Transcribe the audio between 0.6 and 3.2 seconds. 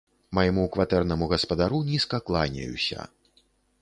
кватэрнаму гаспадару нізка кланяюся!